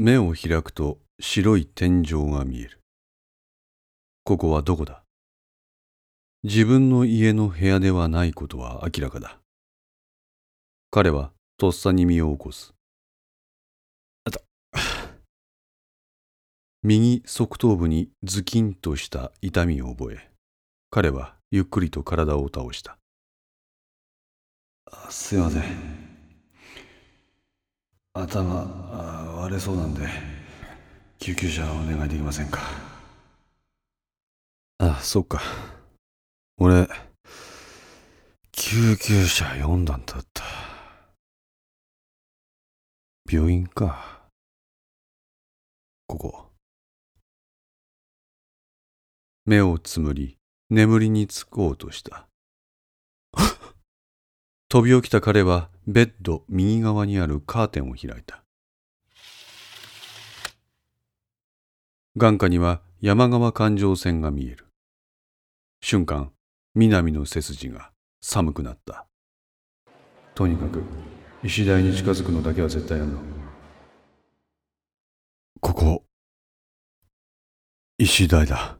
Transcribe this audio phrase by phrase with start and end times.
[0.00, 2.78] 目を開くと白い天井が見える。
[4.22, 5.02] ここはどこだ？
[6.44, 9.40] 自分の家の部屋ではないことは明らかだ。
[10.92, 12.74] 彼はとっさに身を起こす。
[14.24, 14.40] あた。
[16.84, 20.30] 右側頭部にズキンとした痛みを覚え、
[20.90, 22.98] 彼はゆっくりと体を倒した。
[25.10, 26.08] すいません。
[28.14, 29.17] 頭
[29.48, 30.06] 割れそうなんで、
[31.18, 32.60] 救急車お願いできませんか？
[34.76, 35.40] あ、そっか。
[36.58, 36.86] 俺、
[38.52, 40.44] 救急車呼んだんだった。
[43.32, 44.28] 病院か。
[46.06, 46.50] ここ。
[49.46, 50.36] 目をつむり、
[50.68, 52.28] 眠りにつこうとした。
[54.68, 58.44] 飛び起きた彼はベッド右側にあるカーテンを開いた。
[62.18, 64.66] 眼下には山川環状線が見える。
[65.80, 66.32] 瞬間、
[66.74, 69.06] 南の背筋が寒くなった。
[70.34, 70.82] とにかく、
[71.44, 73.18] 石台に近づくのだけは絶対やめろ。
[75.60, 76.04] ここ、
[77.98, 78.78] 石台だ。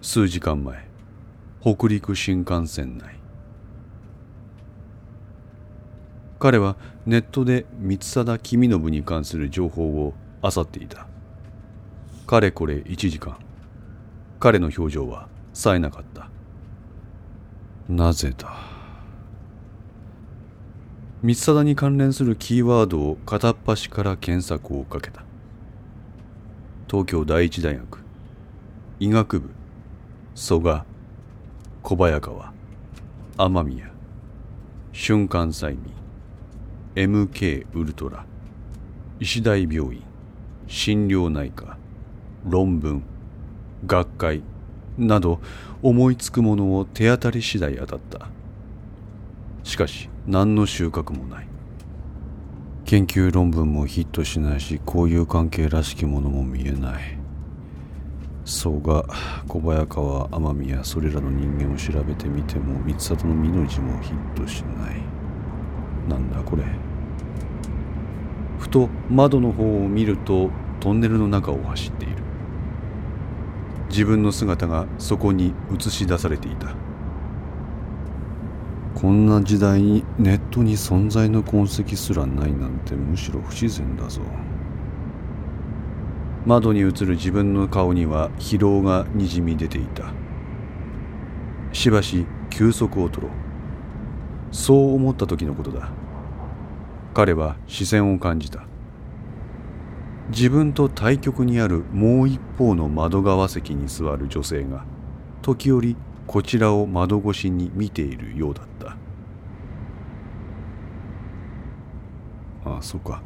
[0.00, 0.88] 数時間前
[1.60, 3.25] 北陸新幹線内
[6.38, 11.06] 彼はネットで三貞公信に関する情報を漁っていた。
[12.26, 13.36] かれこれ1時間。
[14.38, 16.28] 彼の表情は冴えなかった。
[17.88, 18.54] なぜだ？
[21.22, 25.24] 三貞に関連するキーワードを片っ端から検索をかけた。
[26.88, 27.98] 東京第一大学。
[29.00, 29.50] 医学部。
[30.34, 30.84] 蘇我。
[31.82, 32.52] 小早川。
[33.38, 33.90] 雨宮。
[34.92, 36.05] 瞬間催眠。
[36.96, 38.24] MK ウルトラ
[39.20, 40.02] 医大病院
[40.66, 41.76] 心療内科
[42.48, 43.02] 論文
[43.84, 44.42] 学会
[44.96, 45.38] など
[45.82, 48.30] 思いつくものを手当たり次第当たった。
[49.62, 51.48] しかし何の収穫もない。
[52.86, 57.18] 研究論文もヒットしないしこういう関係らしきものも見えない。
[58.46, 59.04] そうが
[59.48, 65.02] 小早川天宮それらの人間を調べてみても三里の身の字もヒットしない。
[66.08, 66.85] なんだこれ。
[68.66, 70.50] ふと窓の方を見ると
[70.80, 72.16] トンネルの中を走っている。
[73.90, 76.74] 自分の姿がそこに映し出されていた。
[78.96, 84.20] こんな時代にネットに存在の痕跡すらないなんてむしろ不自然だぞ。
[86.44, 90.12] 窓に映る自分の顔には疲労がにじみ出ていた。
[91.72, 93.36] しばし休息を取ろう。
[94.50, 95.92] そう思った時のことだ。
[97.16, 98.66] 彼は視線を感じた。
[100.28, 104.84] 自分と対極にあるもう一方の窓側席に座る女性が
[105.40, 108.98] 時折こちらを窓越しに見ているようだった。
[112.70, 113.22] ああそうか。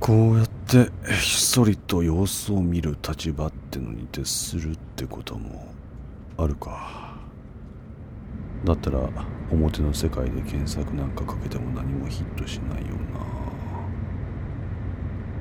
[0.00, 5.72] こうやってひっそりと様子を見る立場ってのに徹するってことも
[6.36, 7.03] あるか。
[8.64, 9.08] だったら
[9.50, 13.24] 表の世界で検索なんかかけても何もヒットしないよな。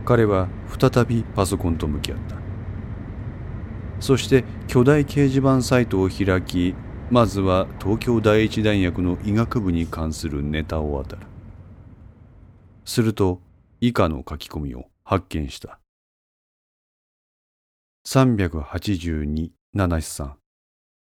[0.06, 2.36] 彼は再びパソコンと向き合った。
[4.02, 6.76] そして巨大掲示板サイトを開き
[7.10, 11.28] まずは東京第一大学の医学部に関するネタを当たる。
[12.84, 13.40] すると
[13.80, 15.80] 以下の書き込みを発見した。
[18.06, 20.36] 382七七三。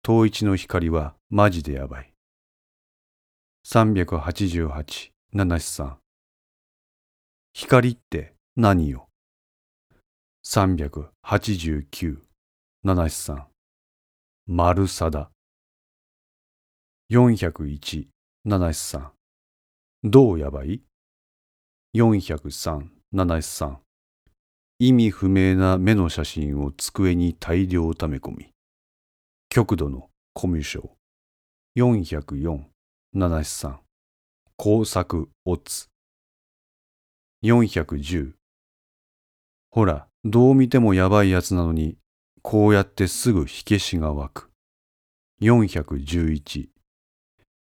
[0.07, 2.13] 統一の光はマジでやばい。
[3.67, 5.99] 388七七三。
[7.53, 9.09] 光って何よ
[10.45, 12.19] ?389
[12.85, 13.47] 七七三。
[14.47, 15.33] 丸さだ。
[17.11, 18.07] 401
[18.45, 19.11] 七七三。
[20.05, 20.81] どうやばい
[21.97, 23.79] ？403、703
[24.79, 28.51] 意味不明な目の写真を机に大量溜め込み。
[29.49, 30.96] 極度のコミュ障。
[31.77, 32.65] 404、
[33.15, 33.77] 703
[34.57, 35.89] 工作オツ
[37.45, 38.33] 410
[39.71, 41.99] ほらどう見てもやばいやつなのに
[42.41, 44.51] こうやってすぐ火消しが湧く。
[45.43, 46.69] 411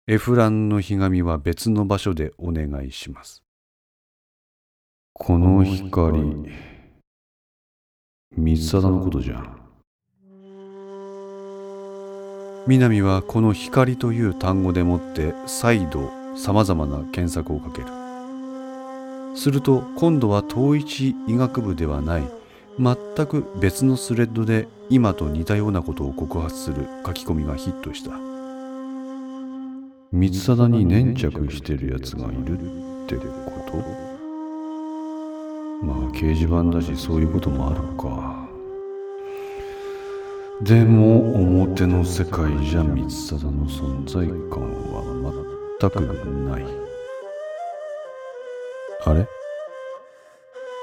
[0.06, 3.42] エフランのひがみは別の場所でお願いします。
[5.14, 6.52] この光
[8.36, 9.57] 水貞のことじゃん
[12.68, 17.88] 南はこの光という単語でもって再度さまざまな検索をかける。
[19.38, 22.24] すると今度は統一医学部ではない
[22.78, 28.12] 全く別のスレッドで今と似たようなことを告発する書き込みがヒットした。
[30.12, 33.22] 光貞に粘着してるやつがいるってこ
[33.68, 33.78] と？
[35.86, 38.37] まあ掲示板だしそういうこともあるか。
[40.62, 45.04] でも表の世界じゃ光貞の存在感は
[45.80, 46.66] 全くない。
[49.06, 49.28] あれ？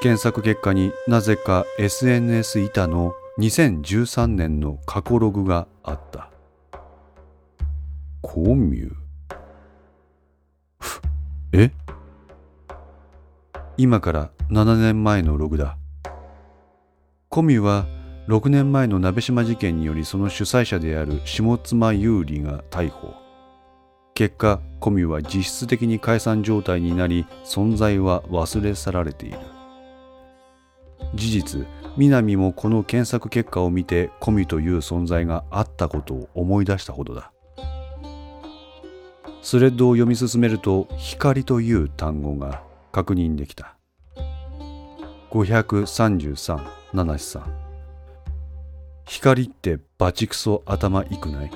[0.00, 6.30] 検索結果になぜか SNS 板の2013年の過去ログがあった。
[8.22, 8.92] コミュ
[11.52, 11.72] え？
[13.76, 15.76] 今から7年前のログだ。
[17.28, 17.86] コミュは
[18.28, 23.14] 6年前の鍋島事件によりその主催者である下妻優里が逮捕。
[24.14, 29.38] 結果コミュは実質的に解散状態になり存在は忘れ去られている。
[31.14, 31.66] 事実
[31.96, 37.30] 南もこの検索結果を見てコミュという存在があったことを思い出したほどだ。
[39.42, 43.76] スレッドを読み進めると光という単語が確認できた。
[45.30, 47.18] 533七七。
[47.18, 47.63] さん
[49.06, 51.50] 光ってバチクソ頭いくない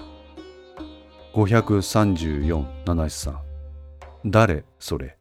[1.35, 3.41] ？534七七さん
[4.27, 5.17] 誰それ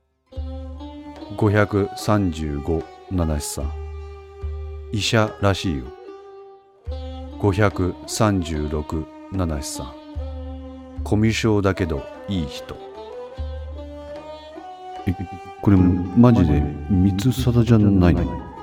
[1.38, 3.72] ？535七七さん
[4.92, 5.84] 医者らしいよ。
[7.40, 9.94] 536七七さん
[11.04, 12.76] コミュ障だけどいい人。
[15.06, 15.14] え
[15.62, 18.57] これマジで光貞じゃないの？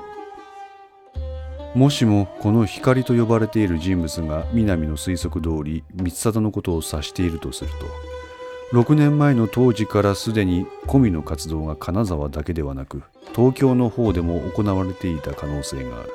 [1.75, 7.71] もしもこの光と呼ばれている人物が南の推測通り光貞のことを指しているとする
[8.71, 13.03] と6年前の当時からすでにコミの活動が金沢だけではなく
[13.35, 16.09] 東京の方でも行われていた可能性がある。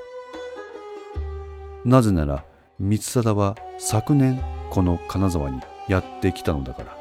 [1.85, 2.45] なぜなら
[2.79, 7.00] 光貞は昨年この金沢にやってきたのだから。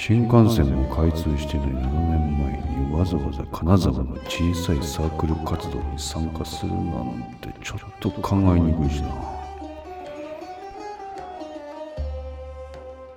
[0.00, 2.52] 新幹線も開通してない7年前
[2.86, 9.08] にわざわざ金沢の小さいサークル活動に参加するなんてちょっと考えにくいしな。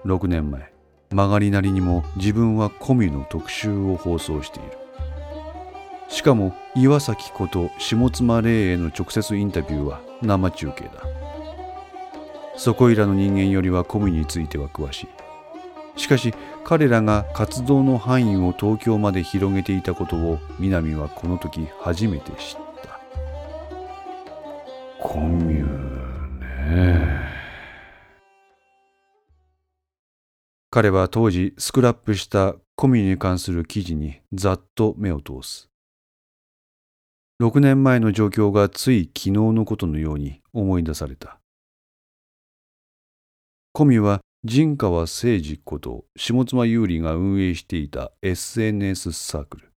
[0.05, 0.73] 6年前
[1.11, 4.71] 曲がりなりにも自分はコミュの特集を放送している。
[6.09, 11.03] しかも岩崎こと下妻霊への直接インタビューは生中継だ。
[12.57, 15.20] そこいらの人間よりはコミュについては詳しい。
[15.95, 16.33] しかし
[16.63, 22.99] 彼らが活動の範囲を東京まで広げていたことを南はこの時初めて知った。
[24.99, 27.21] コミューね
[30.69, 35.69] 彼は当時スクラップしたコミュに関する記事にざっと目を通す。
[37.41, 41.39] 6年前の状況がつい昨日のことのように思い出された。
[43.73, 49.71] コミュは陣川誠二こと下妻優里が運営していた SNS サークル。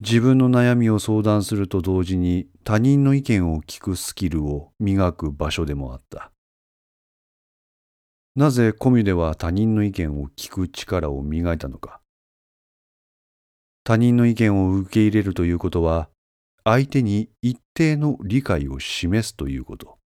[0.00, 6.32] 自分の悩みを相談すると同時に他人の意見を聞くスキルを磨く場所でもあった。
[8.34, 12.00] なぜコミュでは他人の意見を聞く力を磨いたのか。
[13.84, 16.08] 他人の意見を受け入れるということは
[16.64, 20.01] 相手に一定の理解を示すということ。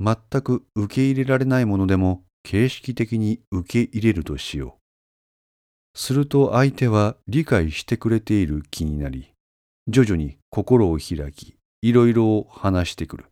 [0.00, 4.78] 全く受け入れられないものでも形式的に受け入れるとしよ
[5.94, 5.98] う。
[5.98, 9.32] すると相手は理解してくれている気になり、
[9.88, 13.26] 徐々に心を開き、いろいろを話してくる。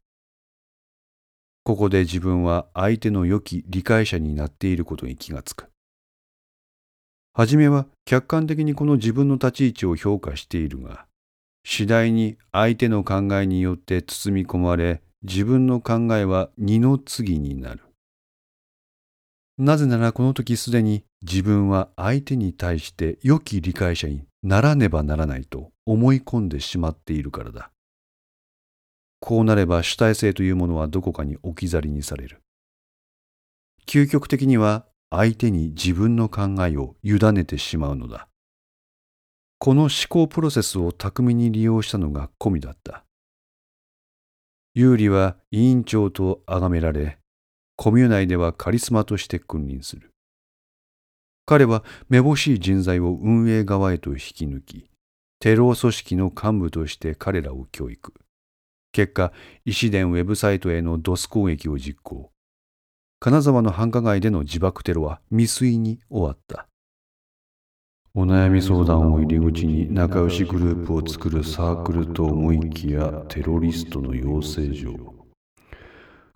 [1.63, 5.67] ここで自分は相手の良き理解者になっていることに気がつく。
[7.35, 11.07] はじめは客観的にこの自分の立ち位置を評価しているが、
[11.67, 17.83] 次第に相手の考えによって包み込まれ、自分の考えは二の次になる。
[19.57, 27.71] なぜならこの時すでに自分は相手に対して良き理解者にならねばならないと思い込んでしまっているからだ。
[29.21, 32.43] こうなれば主体性というものはどこかに置き去りにされる。
[33.87, 38.29] 究極的には相手に自分の考えを委ねてしまうのだ。
[39.59, 43.04] この思考プロセスを巧みに利用したのがコミだった。
[44.77, 47.19] 有利は委員長と崇められ、
[47.77, 50.11] コミュ内ではカリスマとして君臨する。
[51.47, 54.91] 彼はめぼしい人材を運営側へと引き抜き、
[55.39, 58.15] テロ組織の幹部として彼らを教育。
[58.91, 59.33] 結果、
[59.65, 62.33] 石伝ウェブサイトへのドス攻撃を実行。
[63.21, 66.67] 金沢の繁華街での自爆テロは未遂に終わった。
[68.17, 74.95] お悩み相談を入り口に仲良しグループを作るサークルと思いきやテロリストの養成所。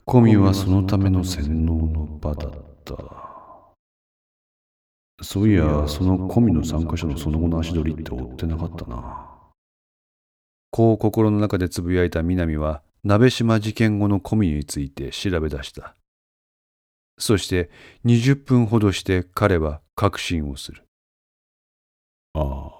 [0.04, 2.52] コミはそのための洗脳の場だっ
[2.84, 2.96] た。
[5.22, 9.28] そういや、そのコミの参加者のその後の足取りって追ってなかったな。
[10.72, 15.94] こう心の中でつぶやいた南は、鍋島事件後のコミについて調べ出した。
[17.18, 17.70] そして
[18.04, 20.82] 20分ほどして彼は確信をする。
[22.40, 22.78] あ。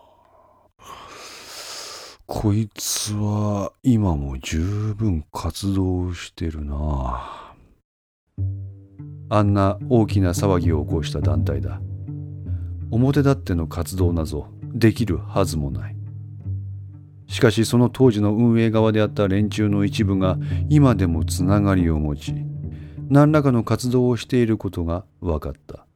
[2.27, 7.55] こいつは今も十分活動してるな。
[9.31, 11.81] あんな大きな騒ぎを起こした団体だ。
[12.91, 15.97] 表立っての活動なぞできるはずもない。
[17.29, 20.39] しかしその当時の運営側であった連中の一部が
[20.69, 22.35] 今でもつながりを持ち
[23.11, 25.88] 何らかの活動をしていることが分かった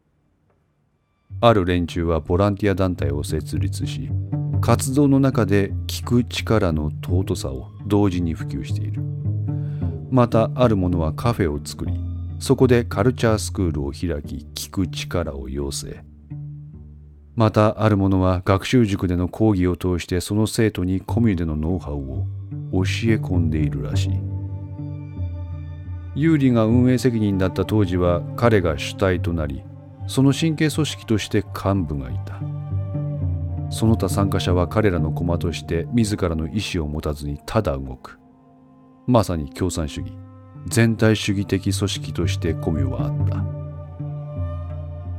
[1.45, 4.09] ある連中はボランティア団体を設立し
[4.61, 9.03] 活動の中で聞く力の尊さを同時に普及している。
[10.09, 11.93] またある者はカフェを作り
[12.39, 16.05] そこでカルチャースクールを開き聞く力を養成
[17.35, 22.27] またある者は学習塾での講義を通してその生徒にコミュでのノウハウを
[22.73, 22.83] 教え
[23.17, 24.13] 込んでいるらしい。
[26.15, 29.65] 有利が運営責任だった当時は彼が主体となり
[30.07, 32.41] その神経組織として幹部がいた。
[33.71, 38.19] その他参加者は彼らの駒として自らの意思を持たずにただ動く。
[39.07, 40.13] まさに共産主義。
[40.67, 43.63] 全体主義的組織としてコミュはあった。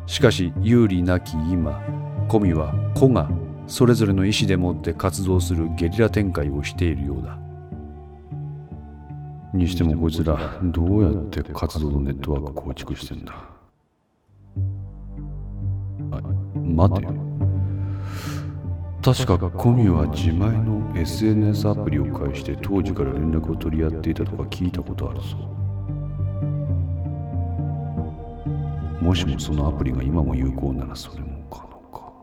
[0.06, 1.82] しかし有利なき今
[2.28, 3.30] コミュは個が
[3.68, 7.38] それぞれの意思でもって活動するゲリラ展開をしているようだ。
[9.54, 13.34] にしてもこいつらどうやって活動のネットワーク構築してんだ。
[16.56, 17.14] 待てよ。
[19.04, 25.26] 確かコミは自前の SNS アプリを介して当時から連絡を取り合っていたとか聞いたことあるぞ。
[29.02, 32.14] もしもそのアプリが今も有効ならそれも可能か。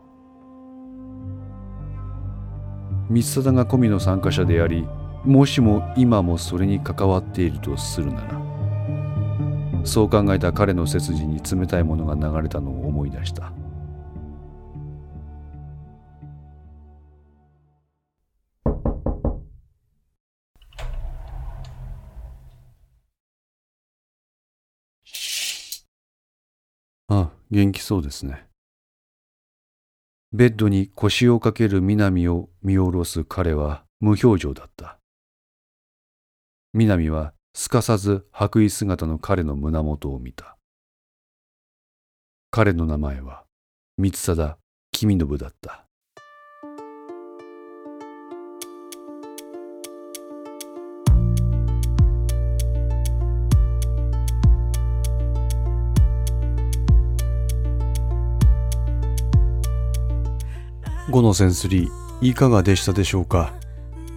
[3.11, 4.87] 三貞がコミの参加者であり
[5.25, 8.41] もしも今もそれに関わっているとするなら
[9.85, 13.53] そう考えた彼の背筋に冷たいものが流れたのを思い出した。
[27.51, 28.47] 元気そうですね
[30.33, 34.99] ベッドに腰をかける南を見下ろす彼は無表情だった
[36.73, 40.57] 南はすかさず白衣姿の彼の胸元を見た。
[42.53, 43.45] 彼の名前は
[43.99, 44.57] 三貞
[44.93, 45.90] 君信だった。
[61.11, 61.91] 5のセンスリー
[62.21, 63.53] いかがでしたでしょうか？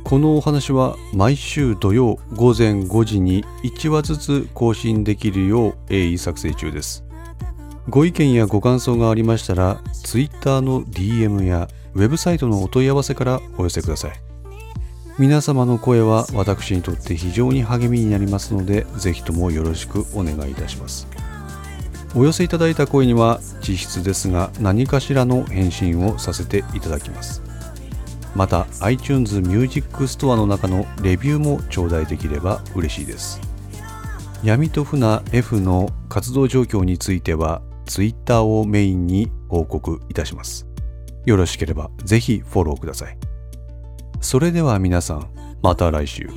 [0.03, 7.03] このお話は毎週土曜午前5時に1話ずつ更新できるよう鋭意作成中です。
[7.89, 14.11] ご意見やご感想がありましたら Twitter の DM やウェブサイトのお問い合わせからお寄せください。
[15.19, 21.07] 皆様の声は私にとって非常に励みになりますのでぜひともよろしくお願いいたします。
[22.15, 27.41] お寄せいただいた声には実質ですが何かしらの返信をさせていただきます。
[28.35, 33.39] また iTunes Music Store の中のレビューも頂戴できれば嬉しいです。
[34.43, 40.67] 闇と船 F の活動状況については Twitter をメインに報告いたします。
[41.25, 43.17] よろしければぜひフォローください。
[44.21, 45.29] それでは皆さん
[45.61, 46.29] また来週。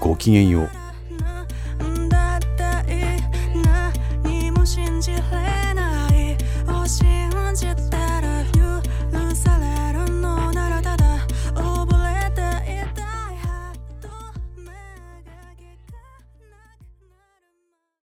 [0.00, 0.89] ごきげんよう。